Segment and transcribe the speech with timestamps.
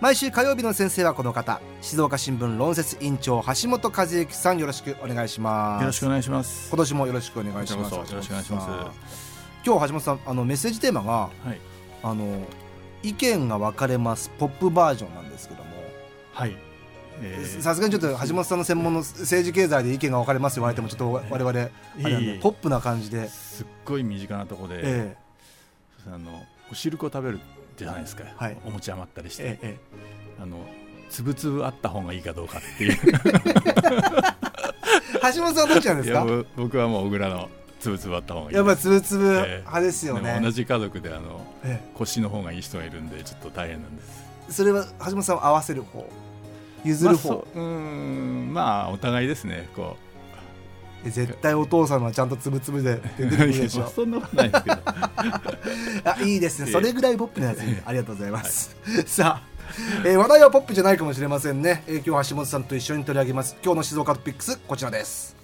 [0.00, 1.60] 毎週火曜日の先生はこの方。
[1.82, 5.82] 静岡新聞論説委員長橋本和之さんよろしくお願いします。
[5.82, 6.70] よろしくお願いします。
[6.70, 7.94] 今年もよろしくお願いします。
[7.94, 9.00] よろしくお願いします。
[9.62, 11.60] 今日橋本さんあのメッセージテーマが、はい、
[12.02, 12.46] あの
[13.02, 15.70] 意見が分かれますポップバージョンなんですけども。
[16.32, 16.56] はい。
[17.60, 23.28] さすがにちょっと橋本さんの専門の政治経済で意見が分かれます言われてもちょっと我々あれなんでポップな感じで。
[23.28, 27.40] すっごい身近なところで、えー、あのお汁粉食べる
[27.84, 29.76] じゃないですか、はい、お餅余ったりして、ええ、
[30.40, 30.58] あの
[31.08, 32.96] つぶつぶあった方がいいかどうかっていう。
[35.34, 36.26] 橋本さんどっちなんですか？
[36.56, 44.56] 僕はもう小倉のつぶつぶあった方がいいやっぱつぶつぶ派ですよね、えー、同じ家族であの、ええ、腰の方がいい人がいるんでちょっと大変なんです。
[44.56, 46.08] それは橋本さんを合わせる方？
[46.84, 49.68] 譲る方、まあ、うんまあお互いですね。
[49.76, 50.09] こう
[51.04, 53.86] 絶対お父さんはちゃんとつぶつぶで出てくるでしょ。
[53.88, 54.78] そんなことないですけど。
[56.04, 56.70] あいいですね。
[56.70, 59.50] それぐらいポップなやつ、ね、ありがとうございます、はい、さあ
[60.04, 63.56] えー、話題はポップじゃないかもしれませんね、えー、今日橋本さんと一緒に取り上げます。
[63.62, 65.36] 今日の静岡トピックスこちらです。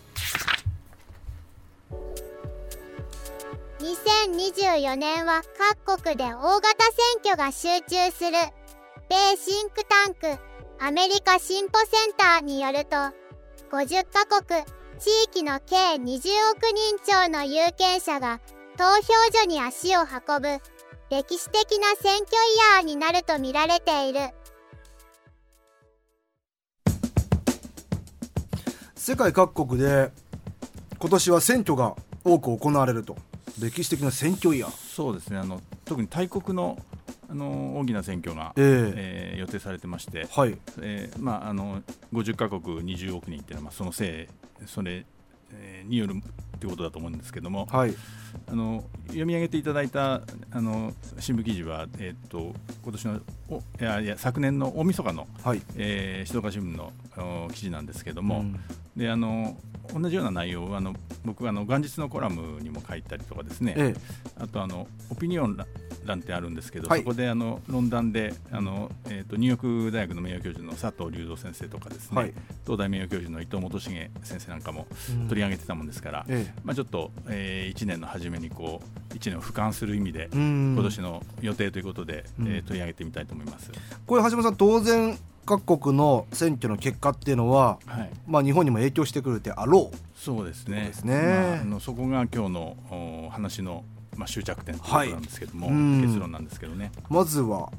[3.79, 5.43] 2024年は
[5.85, 6.69] 各国で大型
[7.23, 8.37] 選挙が集中する。
[9.09, 10.41] 米シンクタンク
[10.81, 12.97] アメリカ進歩センターによると
[13.71, 14.65] 50カ国
[14.99, 16.17] 地域の計20
[16.53, 18.41] 億人超の有権者が
[18.79, 20.49] 投票所に足を運ぶ
[21.11, 24.21] 歴史的な選挙イヤーになると見られている。
[28.95, 30.11] 世界各国で
[30.99, 33.17] 今年は選挙が多く行われると。
[33.61, 34.71] 歴史的な選挙イヤー。
[34.71, 35.39] そうですね。
[35.39, 36.79] あの特に大国の
[37.29, 40.57] あの大きな選挙が、えー、えー、予定されてまして、はい。
[40.81, 41.83] えーまあ、あの
[42.13, 42.61] 50か国
[42.97, 44.29] 20億人っていうのは、まあ、そのせ
[44.63, 45.05] いそれ
[45.85, 46.15] による
[46.59, 47.95] ということだと思うんですけども、はい、
[48.49, 55.63] あの読み上げていただいたあの新聞記事は、えーと、今年のおいやいや昨年の大晦日の、はい。
[55.77, 56.93] えー、静岡新聞の
[57.53, 58.61] 記事なんですけども、うん、
[58.97, 59.57] であの
[59.95, 60.95] 同じような内容をあの
[61.25, 64.01] 僕あの元日のコラムにも書いたりとかですね、ええ、
[64.39, 65.57] あとあのオピニオン
[66.07, 72.33] 欄ってあるんですけど、はい、そこであの論壇であの、えーと、ニューヨーク大学の名誉教授の佐藤隆三先生とかですね、はい、
[72.65, 74.87] 東大名誉教授の伊藤元重先生なんかも
[75.29, 78.81] 取り上げてたもんですから、うん、まあ、ちょっと、えー、1年の初めにこ
[79.11, 83.71] う1年を俯瞰する意味で、今年の予定ということで、うん、えー、取り上げてみたいと思います。
[84.07, 89.97] これ橋本さん当然各国の選挙の結果っていうのは、はい、まあ、日本にも影響してくるであろう。
[90.19, 90.87] そうですね。
[90.87, 93.85] ですね、まあ、あのそこが今日のお話の
[94.17, 96.93] まあ、終着点ということなんですけども、はい、結論なんですけどね。
[97.09, 97.71] まずは、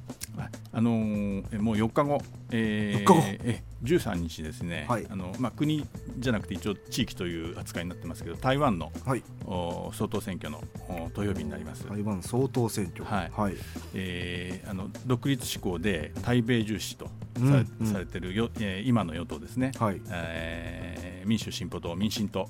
[0.71, 2.21] あのー、もう4日後、
[2.51, 3.21] えー、4日後。
[3.43, 5.85] え13日ですね、はい、あのまあ、国
[6.17, 11.87] じゃなくて一応地域という扱いになってますけど台湾の、はい、お総統選挙のお投票日になります。
[11.87, 13.03] 台湾総統選挙。
[13.05, 13.55] はい、はい、
[13.93, 17.11] えー、あの独立志向で対米重視とさ
[17.41, 20.01] れうん、されてるよ、えー、今の与党ですね、はい。
[20.09, 22.49] えー、民主進歩党民進党、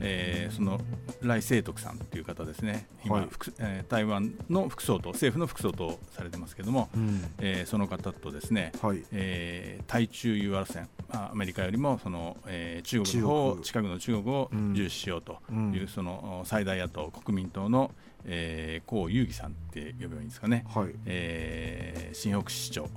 [0.00, 0.80] えー、その
[1.22, 3.28] 来清徳さんという方ですね、今、はい、
[3.58, 9.02] えー、台湾の副総統、政府の副総統されてますけれども、うん、えー、その方とですね、はい。
[9.12, 17.90] えー、対中融和戦、アメリカよりもその、えー、中国の方近くの中国を重視しようという、うん、その最大野党、国民党の、
[18.24, 20.88] えー、江遊義さんって呼べばいいんですかね、はい。
[21.06, 22.88] えー、新北市長、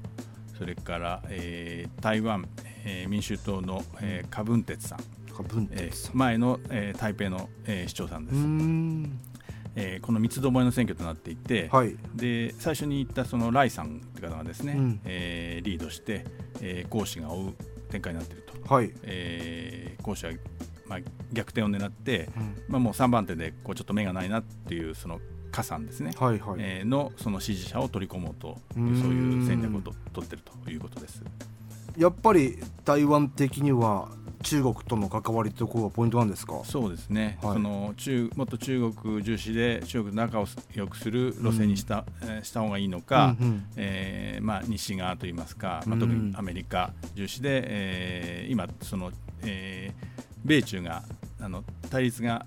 [0.58, 2.48] それから、えー、台湾、
[2.86, 4.94] えー、民衆党の、えー、カ・ブンテツ
[5.44, 5.68] さん。
[5.72, 9.28] えー、前の、えー、台北の、えー、市長さんです。
[9.80, 16.26] えー、この三つどもえの選挙となっていて、はい、で最初に言ったそのライさんという方がですね、うん、えー、リードして、
[16.62, 17.54] えー、講師が追う
[17.92, 18.92] 展開になっていると、はい。
[19.04, 20.32] えー、講師は、
[20.88, 21.00] まあ、
[21.32, 25.20] 逆転を狙って、うん、まあ、もう3番手でこうちょっと目がないなっていうその
[25.52, 31.24] 加算ですね、はいはい、えー、のその支持者を取り込もうというそういう戦略をと取っているということです。
[31.98, 34.10] やっぱり台湾的には
[34.44, 36.62] 中国との関わりところがポイントなんですか？
[36.64, 49.12] そうですね、はい、その中もっと中国重視で中国と仲を良くする路線にした,、うん、した方がいいのか、うんうん、えー、まあ、西側といいますか、まあ、特にアメリカ重視で、えー、今その、
[49.42, 51.04] えー、米中が
[51.42, 52.46] あの対立が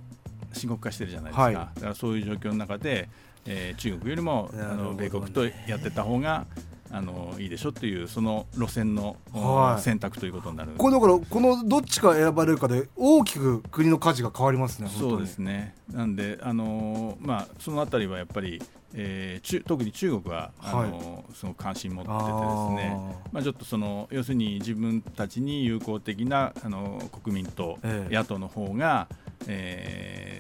[0.53, 3.09] 深刻化してるじゃないですか、はい、だからそういう状況の中で、
[3.47, 6.47] えー、中国よりもあの米国とやってた方が
[6.93, 15.75] あのいいでしょっていうその路線の、はい、選択ということになるこれだからこのどっちか選ばれるかで大きく国の価値が変わりますねそうですね。
[15.93, 20.91] なんであのまあそのあたりはやっぱりえー、中特に中国はあの、はい、
[21.33, 22.97] その関心持っててですね。
[23.31, 29.30] まあ、ちょっとその要するに自分たちに友好的なあの国民と野党の方が、ええ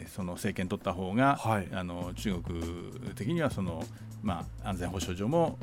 [0.06, 2.62] ー、その政権取った方が、はい、あの中国
[3.14, 3.84] 的にはその、
[4.22, 5.58] まあ、安全保障上も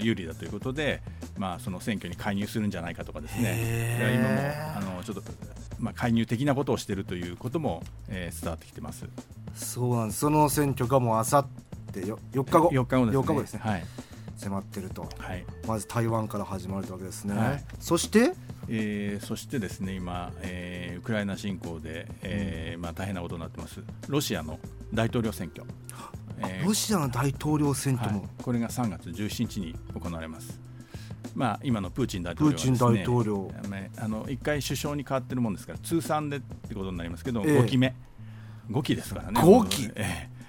[0.00, 1.02] 有利だということで、
[1.36, 4.74] まあ、その選挙に介入するんじゃないかとかですね。
[4.76, 5.22] 今もあのちょっと、
[5.78, 9.06] まあ、介入的なことをしているということも、えー、伝わってきてます。
[9.54, 10.20] そうなんです。
[10.20, 11.46] その選挙がもうあさっ
[11.92, 12.70] て4日後。
[12.70, 13.22] 4日後ですね。
[13.22, 13.84] 日後ですね、はい、
[14.40, 18.32] 迫ってると、はい、まず台湾から始まるわけですね、はい、そして、
[18.68, 23.80] えー、そしてですね今、えー、ウクライナ侵攻で、えー、うん、まあ、大変なことになってます。
[24.08, 24.60] ロシアの
[24.92, 25.66] 大統領選挙、
[26.38, 30.60] えー、ロシアの大統領選挙も、はい、これが3月17日に行われます。
[31.34, 33.50] まあ、今のプーチン大統領、ね、プーチン大統領。
[33.96, 37.94] あの1回首相に変わってるもんですから通算でってことになりますけど、えー、5期目。
[38.70, 39.40] 5期ですからね。
[39.40, 40.40] 5期、えー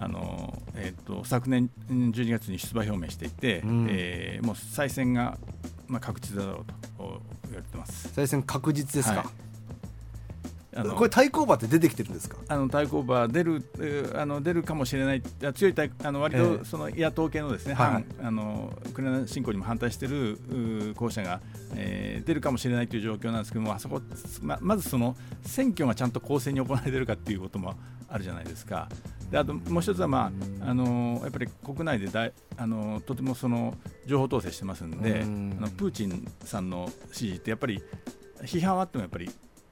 [0.00, 5.36] あのえーと、昨年12月に出馬表明していて、うん、えー、もう再選が、
[5.88, 8.08] まあ、確実だろうと言われてます。
[8.14, 9.47] 再選確実ですか、はい
[10.96, 12.36] これ対抗馬って出てきてるんですか？
[12.46, 13.64] あの対抗馬出る
[14.14, 15.22] あの出るかもしれない。
[15.54, 20.38] 強い対あの割とその野党系のですね、えー、あのウクライナ侵攻にも反対している
[20.94, 21.40] 候補者が、
[21.74, 24.02] えー、出るかもしれないという状況なんですけどもあそこ
[24.42, 27.74] ままずその選挙がちゃんと公正に行われているかということも
[28.08, 28.88] あるじゃないですか。
[29.30, 30.30] であともう一つは、ま
[30.60, 33.74] あ、あのやっぱり国内でだあのとてもその
[34.06, 35.56] 情報統制してますんで、ん。
[35.58, 37.82] あのプーチンさんの支持ってやっぱり
[38.42, 39.30] 批判はあってもやっぱり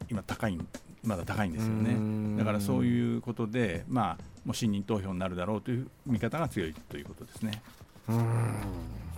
[0.08, 0.58] 今高い
[1.06, 2.36] まだ高いんですよね。
[2.36, 7.62] だからそういうことで、まあ、もう信任投票になるだろうという見方が強いということですね。
[8.08, 8.24] うん。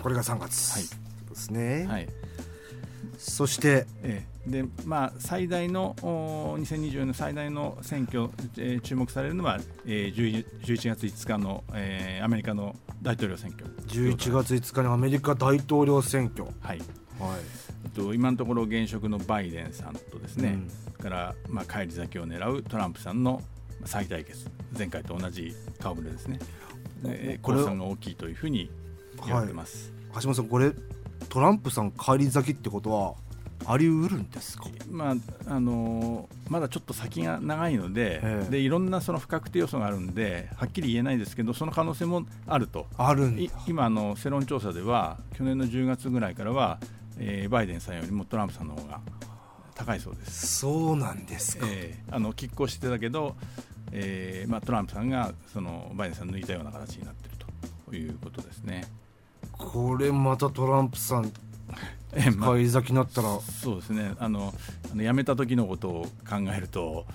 [0.03, 0.83] これが3月、はい、
[1.31, 1.87] ですね。
[1.89, 2.09] はい、
[3.19, 13.67] そして、ええ、でまあ、最大の2024年最大の選挙、えー、注目されるのは、えー、11月5日の、えー、アメリカの大統領選挙。
[13.89, 16.45] 11月5日のアメリカ大統領選挙。
[16.61, 16.79] はい、
[17.19, 17.41] はい。
[17.85, 23.43] えっと、今のところ現職のバイデンさんとですね、うん、から、まあ、返り咲きを狙うトランプさんの
[23.85, 24.51] 再対決。
[24.77, 26.39] 前回と同じ顔ぶれですね。
[27.43, 28.71] これが大きいというふうに
[29.25, 30.73] 言われてます、はい、橋本さんこれ
[31.29, 33.15] トランプさん返り咲きってことは
[33.67, 35.15] あり得るんですか、まあ
[35.47, 42.87] あのー、まだちょっと先が長いのででいろんなその不確定要素があるんではっきり言えないですけどその可能性もあると。
[42.97, 43.33] ある
[43.67, 46.79] 今の世論調査では去年の10月ぐらいからは、
[47.19, 49.01] えー、バイデンさんよりもトランプさんの方が
[49.79, 50.59] 高いそうです。
[50.59, 53.37] そうなんですか、えー、あの拮抗してたけど、
[53.93, 57.37] えーまあ、トランプさんがそのバイデンさん抜いたような形になっている
[57.87, 58.85] ということですね。
[59.53, 61.33] これまたトランプさん
[62.41, 64.15] 返り咲きになったら、そうですね。
[64.19, 64.53] あの
[64.91, 67.07] あの辞めた時のことを考えると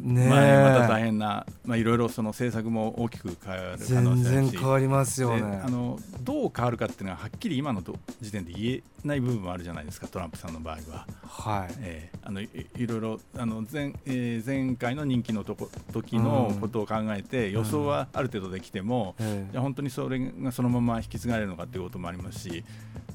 [0.00, 0.36] ね、ま
[0.80, 5.60] た大変な、まあ、いろいろその政策も大きく変わる可能性全然変わりますよね。
[5.64, 7.82] あのどう変わるかっていうのははっきり今の
[8.20, 11.06] 時点で言えない部分もあるじゃないですかトランプさんの場合は。
[11.22, 11.74] はい。
[11.80, 12.48] えー、あのい
[12.86, 22.64] ろいろあの前,、えー、前回の任期のとこ時のことを考えて、予想はある程度できても、うん、じゃ本当にそれがそのまま引き継がれるのかということもありますし、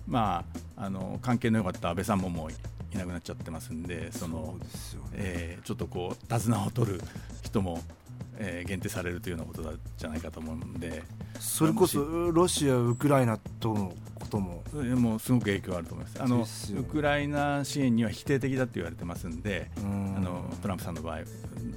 [0.07, 0.43] ま
[0.77, 2.49] あ、あの関係の良かった安倍さんももう
[2.93, 4.55] いなくなっちゃってますんでその
[4.91, 7.01] そ、ね、えー、ちょっとこう手綱を取る
[7.41, 7.81] 人も、
[8.37, 11.03] えー、限定されるというようなことだじゃないかと思うんで
[11.39, 14.63] それこそロシア、ウクライナとのことも。
[14.95, 16.23] もうすごく影響あると思います。
[16.23, 16.47] あの
[16.79, 21.19] ウクライナ支援には否定的だと言われてますんであのトランプさんの場合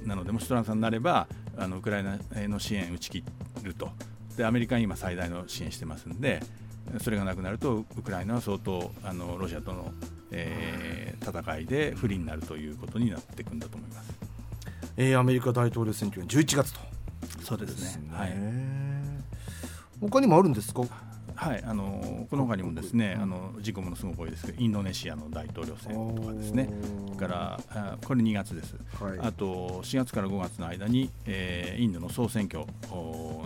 [0.05, 1.27] なのでもしトランプさんになれば
[1.57, 3.23] あのウクライナの支援打ち切
[3.61, 3.91] ると。
[4.37, 6.41] でアメリカに今最大の支援してますんで
[7.01, 9.91] それがなくなるとウクライナは相当あのロシアとの
[10.31, 14.13] えー、戦いで不利になるということになっていくんだと思います、
[14.97, 16.79] えー、アメリカ大統領選挙は11月と。
[17.43, 18.33] そうですね、はい、
[20.01, 20.81] 他にもあるんですか？
[21.37, 26.67] はい、あのこの他にもですね、あの事故ものすごく多いですけど、インドネシアの大統領選とかですね、
[27.15, 32.65] からあこれ2月です、はい、あと4月から5月の間に、えー、インドの総選挙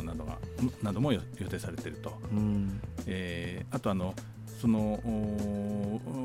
[0.05, 0.37] などが
[0.81, 1.19] なども予
[1.49, 4.15] 定されていると、うん、えー、あとあの
[4.61, 4.99] その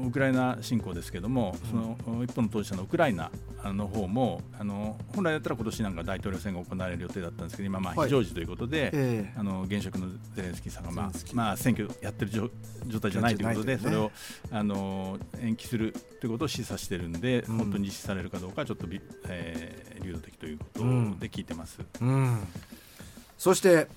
[0.06, 1.74] ウクライナ侵攻ですけれども、そ
[2.10, 3.30] の一方の当事者のウクライナ
[3.64, 9.32] の方もあの本来だったら今年なんか大統領選が行われる予定だったんですけど今、まあ、非常時ということで、はいえ。
[9.34, 12.50] ー、あの現職のゼレンスキーさんが、まあまあ、選挙やってる状
[13.00, 14.12] 態じゃないということで、ね、それを
[14.50, 18.86] あの延期するということを示唆しているんで、うん、本当に実施されるかどうかちょっと、
[19.28, 20.80] えー、流動的ということ
[21.20, 21.78] で聞いてます。
[22.02, 22.38] うん、うん、
[23.38, 23.88] そして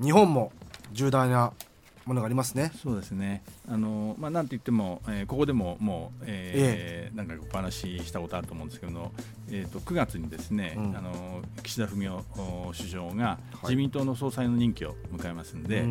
[0.00, 0.52] 日本も
[0.92, 1.52] 重大な
[2.08, 2.72] ものがありますね。
[2.82, 3.44] そうですね。
[3.68, 9.12] あのまあなんと言っても、えー、ここでももう、えー、えー、なんかお話ししたことあると思うんですけども、
[9.50, 12.10] えっ、ー、と9月にですね、うん、あの岸田文雄
[12.76, 15.86] 首相が自民党の総裁の任期を迎えますんで、はい、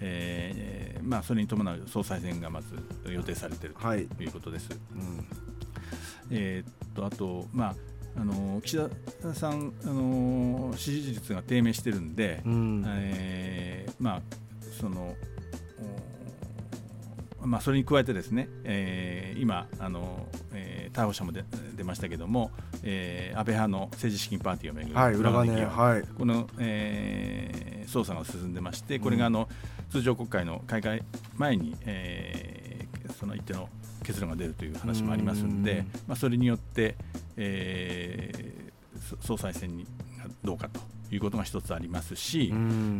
[0.00, 2.74] えー、まあそれに伴う総裁選がまず
[3.12, 4.70] 予定されているということです。
[4.70, 5.26] はい、うん、
[6.30, 7.74] えっとあとまあ。
[8.16, 8.76] あの岸
[9.22, 14.22] 田さん、あの支持率が低迷してるんで、うん、えー、まあ、
[14.80, 15.14] その
[17.42, 21.44] まあ、それに加えてですね、えー、今あの、えー、逮捕者も出
[21.76, 22.50] 出ましたけれども、
[22.82, 31.02] えー、安倍派の政治資金パーティーをめぐる裏金疑惑、はい、この、えー、捜査が進んでましてこれがあの、うん、通常国会の開会
[31.36, 33.68] 前に、えー、その一定の
[34.04, 36.96] 結論が出るという話もありますので、まあ、それによって、
[37.36, 39.86] えー、総裁選に
[40.44, 40.80] どうかと
[41.10, 42.50] いうことが一つありますし、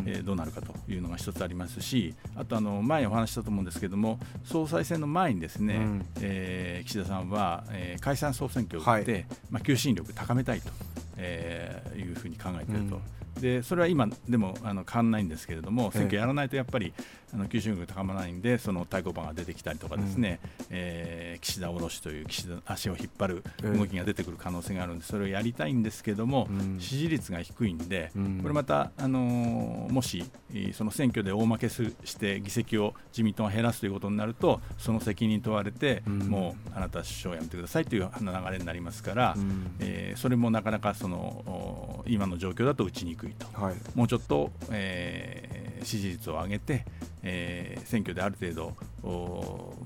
[0.07, 10.71] えー、どうなるかというのが一つありますしあとあの前お話したと思うんですけれども総裁選の前にですね、うん、えー、岸田さんは、えー、解散総選挙を打って、はい、まあ、求心力を高めたいと、
[11.17, 12.97] えー、いうふうに考えていると。
[12.97, 16.93] うんでそれは今でもあの変わらないんですけれども選挙やらないとやっぱり
[17.33, 30.25] あの求心力が高まらないんでその対抗馬が出てきたりとかですね、うん、えー、岸田下ろしという岸田足を引っ張る動きが出てくる可能性があるんでそれをやりたいんですけれども、うん、支持率が低いんで、うん、これまた、あのー、もし
[30.73, 39.37] その選挙で大負けすして議席を自民党が減らすということになるとその責任問われて、もうあなた首相を辞めてくださいという流れになりますから、
[39.79, 46.85] えー、それもなかなかその今の状況だと打ちにくいと、はい、もうちょっと、えー、支持率を上げて、
[47.23, 48.75] えー、選挙である程度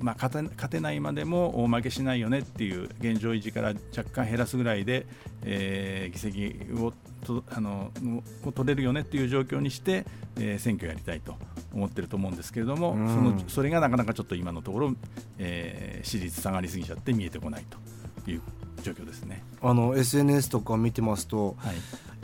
[0.01, 5.07] まあ、勝て勝てないまでも大負けしないよねっていう現状維持から若干減らすぐらいで、
[5.45, 6.93] えー、議席を
[7.25, 7.91] とあの
[8.45, 10.05] を取れるよねっていう状況にして、
[10.37, 11.37] えー、選挙をやりたいと
[11.73, 14.95] 思ってると思うんですけれども、うん、そのそれがなかなかちょっと今のところ、
[15.39, 17.65] えー、支持率下がりすぎちゃって見えてこない
[18.25, 18.43] という
[18.83, 19.43] 状況ですね。
[19.63, 21.75] あの SNS とか見てますと、はい、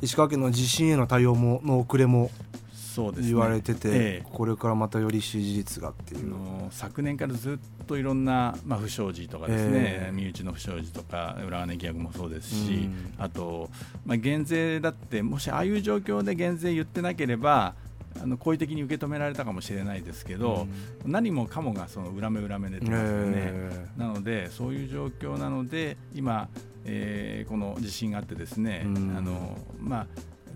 [0.02, 2.30] 石川県の地震への対応もの遅れも
[2.72, 6.34] そうです、ね、言われてて、ええ、これからまたより支持率がっていう。
[6.70, 13.70] 昨年からずっといろんな、まあ、不祥事とかですね、え、身内の不祥事とか裏金疑惑もそうですし、うん、あと、
[14.04, 17.74] まあ、減税だってもしああいう状況で減税言ってなければ
[18.20, 20.66] あの好意的に受け止められたかもしれないですけど、
[21.04, 26.48] うん、何もかもがその裏目裏目出てますよね、なのでそういう状況なので今、
[26.84, 30.06] えー、この地震があってですね、うん、あのまあ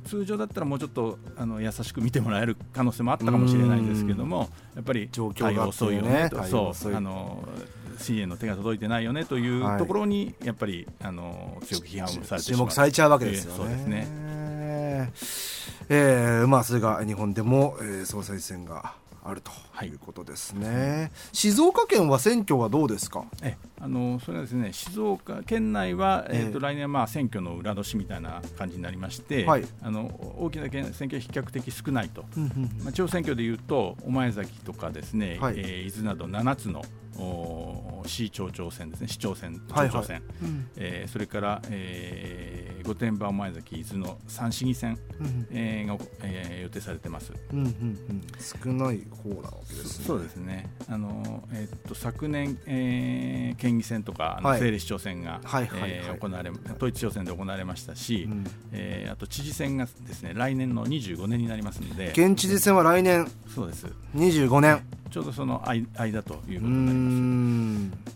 [0.04, 6.43] 通常だったらもうちょっとあの優しく見てもらえる可能性もあったかもしれないですけどもやっぱり対応遅いよねと。
[6.45, 6.95] そう。
[6.95, 7.49] あの
[7.99, 13.57] 支援の手が届いてないよねというところにやっぱりあの強く批判をされて注目されちゃうわけですよね。
[13.59, 14.25] そうですね。
[15.88, 19.50] えー、まあそれが日本でも、えー、総裁選があると
[19.85, 19.88] い。
[19.88, 23.25] うことですね、はい、静岡県は選挙はどうですか？
[23.43, 30.07] えあのそれはですね静岡県内は、えーと、来年はまあ選挙の裏年みたいな感じになりまして、はい、あの
[30.38, 32.25] 大きな県選挙は比較的少ないと、
[32.83, 36.83] まあ、地方選挙でいうと御前崎とかですね、はい、えー、伊豆など7つの
[38.06, 39.09] 市町長選ですね。
[39.09, 40.09] 市長選町長選、はい。
[40.11, 50.04] はいうん、えー、それから、えー、御殿場前崎伊豆の三市議選、うん、えー、が、えー、予定されてます、うんうんうん、少ない方なわけですね。
[50.06, 50.68] そうですね。
[50.88, 63.30] あの、えー、っと昨年、えー、県議選とかあの、はい、政令市長選が、行われ統一地方選で行われましたし、うん、えー、あと知事選がですね来年の25年になりますので県知事選は来年。
[63.54, 63.87] そうです。
[64.14, 64.83] 25年。
[65.14, 67.03] ちょうどその間ということになります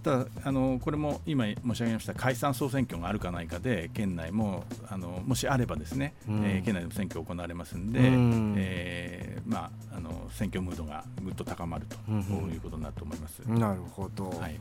[0.02, 8.54] ただあのこれも今申し上げました解散総選挙があるかないかで県内もあのもしあればですね、えー、県内でも選挙行われますんで、ん。
[8.56, 13.40] えー、まあ、あの選挙ムードがぐっと高まるということになると思います。
[13.46, 14.58] なるほど、はい。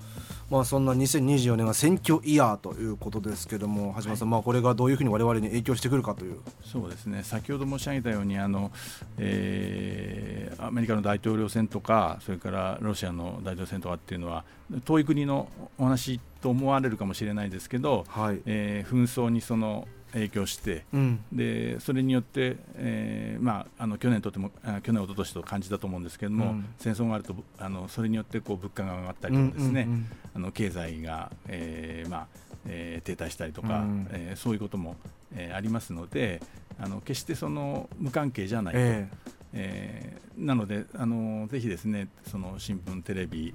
[0.50, 6.40] まあ、そんな2024年は選挙イヤーということですけども橋本さん、はい、まあ、これがどういうふうに我々に影響してくるかという。
[6.64, 7.24] そうですね。
[7.24, 8.72] 先ほど申し上げたようにあの、
[9.18, 14.44] えー、アメリカの大統領選とかそれからロシアの大統領選とかっていうのは
[14.86, 24.52] 遠い国のお話と思われるかもしれないですけど、はい、えー、紛争にその影響して、うん、でそれによって、えーまあ、あの去年とても
[24.84, 32.28] 去年、おととしと感じたと思うんですけれども、うん、戦争があるとあのそれによってこう物価が上がったりとかですね、うんうんうん、あの経済が、えーまあ
[32.66, 34.96] えー、停滞したりとか、うん、えー、そういうことも、
[35.36, 36.42] えー、ありますので
[36.80, 38.80] あの決してその無関係じゃないと。
[38.80, 43.54] えーえー、なのであのぜひですねその新聞テレビ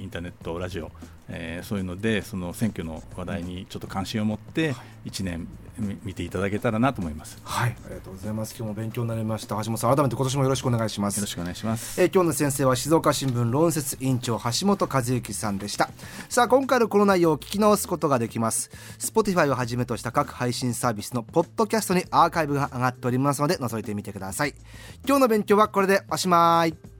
[0.00, 0.90] インターネットラジオ
[1.28, 4.74] えー、そういうのでその選挙の話題にちょっと関心を持って
[5.04, 5.48] 1年
[6.04, 7.38] 見ていただけたらなと思います。
[7.44, 7.70] はい。
[7.70, 8.54] ありがとうございます。
[8.56, 9.56] 今日も勉強になりました。
[9.56, 11.16] 橋本さん改めて今年もよろしくお願いします。
[11.16, 15.90] よろしくお願いします、えー、今日の先生は静岡新聞論説委員長橋本和之さんでした。
[16.28, 18.70] さあ今回のこの内容を聞き直すことができます。
[18.98, 24.54] Spotify をはじめとした各配信サービスのポッドキャストにアーカイブが上がっておりますので覗いてみてください。
[25.06, 26.91] 今日の勉強はこれでおしまい